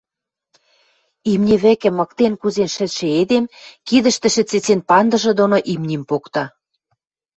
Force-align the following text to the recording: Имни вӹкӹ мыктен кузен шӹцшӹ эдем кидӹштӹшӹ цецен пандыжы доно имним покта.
Имни 1.31 1.55
вӹкӹ 1.63 1.89
мыктен 1.99 2.33
кузен 2.41 2.69
шӹцшӹ 2.75 3.07
эдем 3.21 3.45
кидӹштӹшӹ 3.87 4.43
цецен 4.49 4.79
пандыжы 4.89 5.31
доно 5.39 5.57
имним 5.73 6.03
покта. 6.09 6.43